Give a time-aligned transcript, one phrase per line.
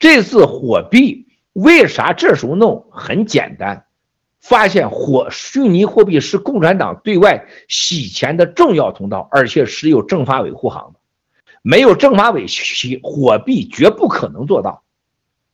[0.00, 2.86] 这次火币为啥这时候弄？
[2.90, 3.84] 很简单，
[4.40, 10.98] 发现火虚拟货币是共产党对外洗钱的重要通道，而且是有政法委护航的，
[11.60, 14.82] 没有政法委洗火币绝不可能做到，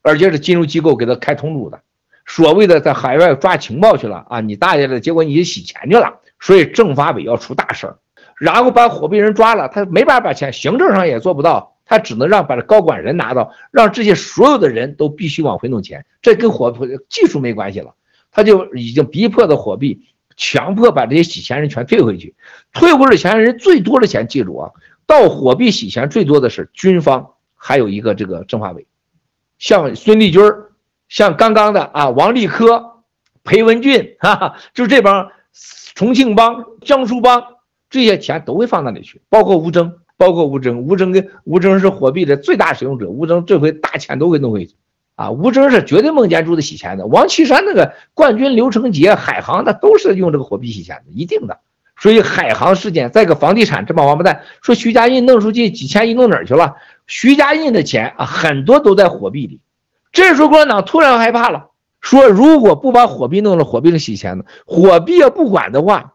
[0.00, 1.80] 而且是金融机构给他开通路的。
[2.24, 7.98] 所谓的在海外抓情报去了啊，你大爷的，结果你洗钱去了，所以政法委要出大事儿。
[8.38, 16.76] 然后把火币人抓了，他没办法把钱，行政上也做不到，他只能让把这高管人拿到，让这些所有的人都必须往回弄钱，这跟火
[17.08, 17.94] 技术没关系了，
[18.30, 20.02] 他就已经逼迫的火币，
[20.36, 22.34] 强迫把这些洗钱人全退回去，
[22.72, 24.70] 退回的钱人最多的钱，记住啊，
[25.06, 28.86] 到火币洗钱最多的是军方，还有一个这个政法委，
[29.58, 30.42] 像孙立军，
[31.08, 33.04] 像刚刚的啊王立科、
[33.44, 35.30] 裴文俊，哈哈，就这帮
[35.94, 37.42] 重庆帮、江苏帮。
[37.88, 44.74] 这些钱都会放那里去，包括吴征，包括吴峥，吴峥跟吴峥是货币的最大使用者，吴峥这回大钱都给弄回去，
[45.14, 51.58] 啊，吴峥是绝对孟建柱的洗钱的，王岐山那个冠军刘成杰，海航那都是用这个货币洗钱的，一定的。
[51.98, 56.76] 所以海航事件，再个房地产这帮王八蛋说徐家印弄出去几千亿弄哪儿去了？
[57.06, 59.60] 徐家印的钱啊，很多都在货币里。
[60.12, 61.70] 这时候共产党突然害怕了，
[62.00, 66.14] 说如果不把货币弄了，货币是洗钱的，货币要不管的话，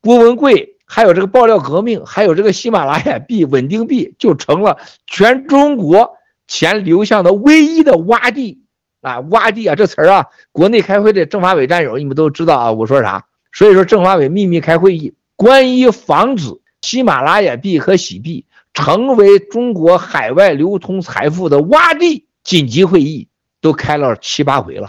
[0.00, 0.77] 郭文贵。
[0.90, 8.62] 还有这个爆料革命，还有这个喜马拉雅币、稳定币，就成了全中国钱流向的唯一的洼地
[9.02, 9.20] 啊！
[9.20, 13.26] 洼地啊，这词儿啊，国内开会的政法委战友你们都知道啊，我说啥？
[13.52, 23.28] 所以说政法委秘密开会议，关于防止喜马拉雅币和喜币成为中国海外流通财富的洼地，紧急会议
[23.60, 24.88] 都开了七八回了，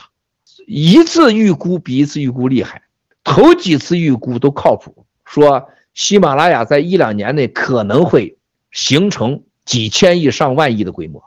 [0.65, 2.83] 一次预估比一次预估厉害，
[3.25, 5.69] 头几次预估都靠谱，说。
[5.99, 8.37] 喜马拉雅在一两年内可能会
[8.71, 11.21] 形成几千亿上万亿的规模，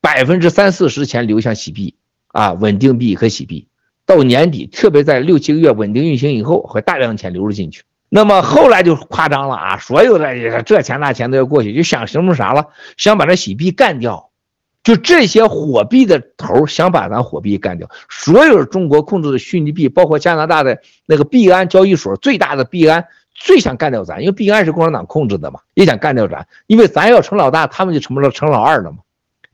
[0.00, 1.94] 百分之三四十钱流向喜币
[2.26, 3.68] 啊，稳定币和喜币，
[4.04, 7.84] 到年底，特别在六七个月稳定运行以后，会大量钱流入进去。
[8.08, 12.66] 那么后来就夸张了啊，所有的这钱那钱都要过去，就想形成啥了，
[12.96, 14.30] 想把这喜币干掉，
[14.82, 23.06] 就这些火币的头想把咱火币干掉，所有中国控制的虚拟币，包括加拿大的那个币安交易所最大的币安。
[23.38, 28.98] 最想干掉咱，因为币安是共产党控制的嘛，也想干掉咱，因为咱要成老大，他们就成不了成老二了嘛。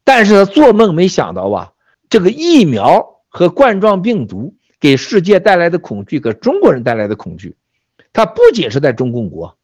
[0.03, 1.73] 但是他做梦没想到吧，
[2.09, 7.57] 这个疫苗和冠状病毒给世界带来的恐惧，给中国人带来的恐惧，
[8.13, 9.57] 他不仅是在中共国，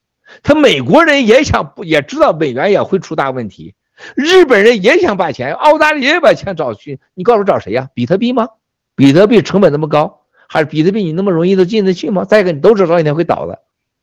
[0.43, 3.75] 他美国人也想，也知道美元也会出大问题，
[4.15, 7.89] 日本人也想把钱，澳大利亚也把钱找去，你告诉我找谁呀？
[7.95, 8.49] 比特币吗？
[8.97, 12.25] 比特币成本那么高，还是比特币你那么容易都进得去吗？
[12.25, 13.61] 再一个，你都知道早一天会倒的。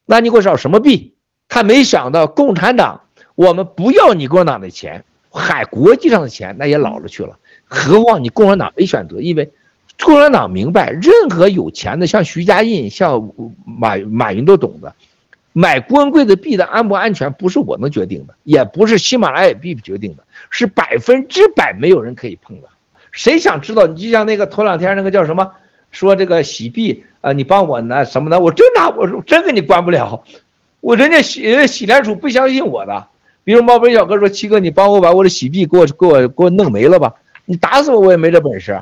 [0.10, 1.14] 那你给我找什么币？
[1.50, 3.02] 他没想到共产党，
[3.36, 7.38] 我们不要你共产党的钱，海，国际上的钱那也老了去了。
[7.66, 9.52] 何况你共产党没选择，因为
[10.02, 13.32] 共产党明白，任何有钱的，像徐家印、像
[13.66, 14.96] 马马云都懂得，
[15.52, 22.70] 买郭文贵的币的安不安全，不是我能决定的，也不是喜马拉雅币决定的，是百分之百没有人可以碰的。
[23.12, 23.88] 谁想知道？
[23.88, 25.52] 你就像那个头两天那个叫什么？
[25.90, 28.40] 说这个洗币啊，你帮我拿什么呢？
[28.40, 30.24] 我真拿，我说真给你关不了，
[30.80, 33.08] 我人家洗人家洗联储不相信我的。
[33.44, 37.16] 比如毛本小哥说：“七哥，你帮我把我的洗币给我给我给我弄没了吧？
[37.44, 38.82] 你打死我我也没这本事，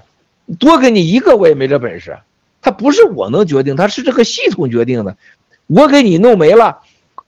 [0.60, 2.20] 多给你一个我也没这本事。
[2.62, 5.18] 他不是我能决定，他是这个系统决定的。
[5.66, 6.82] 我给你弄没了，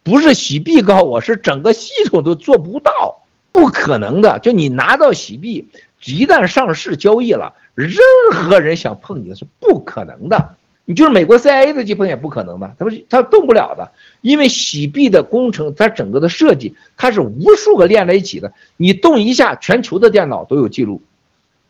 [0.03, 4.37] 不是洗币告我，是整个系统都做不到，不可能的。
[4.37, 5.67] 就你拿到洗币，
[6.05, 7.99] 一旦上市交易了。”任
[8.33, 10.55] 何人想碰你是不可能的，
[10.89, 21.01] 你就是美国 CIA 的去碰也不可能的，他不是他动不了的，因为洗币的工程，它整个的设计，它是无数个连在一起的，你动一下，全球的电脑都有记录，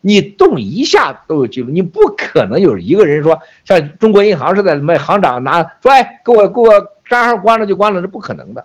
[0.00, 6.70] 你动一下都有记录，你不可能有一个人说像中国银行似的，卖行长拿说哎，给我给我
[7.04, 8.64] 账号关了就关了，这不可能的，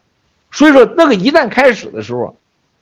[0.52, 2.38] 所以说那个一旦开始的时候，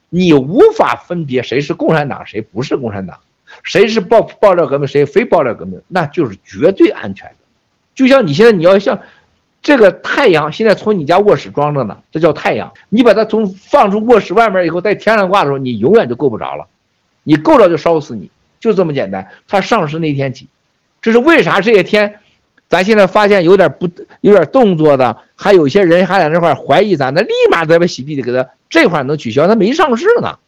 [0.09, 3.17] 你无法分别谁是共产党，谁不是共产党。
[3.63, 7.29] 谁是爆爆料革命，谁非爆料革命，那就是绝对安全。
[7.95, 8.99] 就像你现在，你要像
[9.61, 12.71] 这个太阳，现在从你家卧室装着呢，这叫太阳。
[12.89, 16.67] 你把它从放出卧室外面以后，在天上挂的时候，你永远就够不着了。
[17.23, 19.27] 你够着就烧死你，就这么简单。
[19.47, 20.47] 它上市那天起，
[21.01, 21.61] 这是为啥？
[21.61, 22.19] 这些天，
[22.67, 23.87] 咱现在发现有点不
[24.21, 30.39] 有点动作的，还有些人还在那块怀疑咱，那立马再把洗币的给他这块能取消，它没上市呢。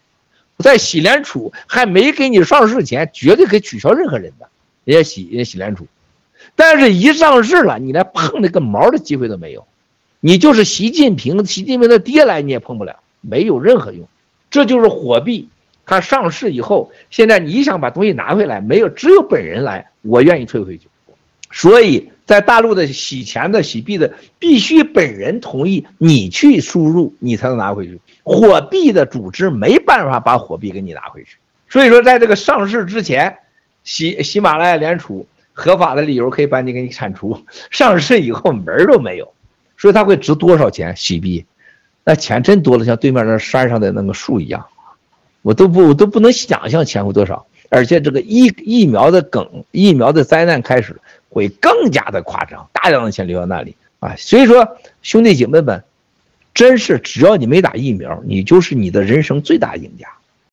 [0.59, 4.47] 在洗联储还没给你上市前，绝对可以取消任何人的，
[4.85, 5.85] 人家洗人家洗联储，
[6.55, 9.65] 但是一上市了，你连碰那个毛的机会都没有，
[10.19, 14.07] 你就是习近平，习近平的爹来你也碰不了，没有任何用，
[14.51, 15.49] 这就是火币
[15.85, 20.87] 它上市以后，现在你想把东西拿回来，没有，只有本人来，我愿意退回去。
[21.51, 27.99] 所以在大陆的洗钱的、洗币的，必须本人同意，你去输入，你才能拿回去。
[28.23, 31.37] 火币的组织没办法把火币给你拿回去。
[31.69, 33.37] 所以说，在这个上市之前，
[33.83, 37.39] 喜喜马拉雅联储合法的理由可以把你给你铲除，
[37.71, 39.31] 上市以后门儿都没有。
[39.77, 40.95] 所以它会值多少钱？
[40.95, 41.45] 洗币，
[42.03, 44.65] 那钱真多了，像对面那山上的那个树一样。
[45.41, 50.95] 我都不我都不能想象钱会多少，而且这个疫疫苗的梗，疫苗的灾难开始
[51.27, 55.83] 会更加的夸张，大量的钱流到那里啊，所以说兄弟姐妹们，
[56.53, 60.07] 真是只要你没打疫苗，你就是你的人生最大赢家。